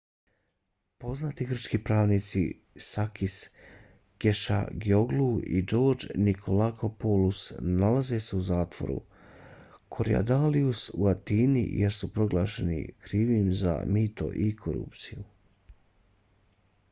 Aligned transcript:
poznati 1.03 1.45
grčki 1.49 1.79
pravnici 1.87 2.39
sakis 2.85 3.33
kechagioglou 4.23 5.27
i 5.59 5.61
george 5.73 6.15
nikolakopoulos 6.29 7.41
nalaze 7.83 8.19
se 8.29 8.39
u 8.39 8.39
zatvoru 8.47 8.95
korydallus 9.97 10.83
u 11.03 11.09
atini 11.13 11.63
jer 11.83 11.95
su 11.99 12.11
proglašeni 12.17 12.79
krivima 13.09 13.61
za 13.63 13.77
mito 13.99 14.31
i 14.47 14.49
korupciju 14.65 15.23